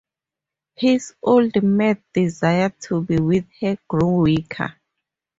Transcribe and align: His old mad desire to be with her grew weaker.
His 0.77 1.13
old 1.21 1.61
mad 1.61 2.01
desire 2.11 2.71
to 2.87 3.03
be 3.03 3.19
with 3.19 3.45
her 3.59 3.77
grew 3.87 4.21
weaker. 4.21 4.73